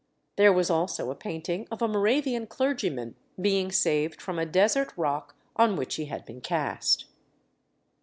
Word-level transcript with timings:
There 0.35 0.51
was 0.51 0.71
also 0.71 1.11
a 1.11 1.15
painting 1.15 1.67
of 1.69 1.79
a 1.79 1.87
Moravian 1.87 2.47
clergyman 2.47 3.13
being 3.39 3.71
saved 3.71 4.19
from 4.19 4.39
a 4.39 4.47
desert 4.47 4.91
rock 4.97 5.35
on 5.55 5.75
which 5.75 5.93
he 5.97 6.05
had 6.05 6.25
been 6.25 6.41
cast. 6.41 7.05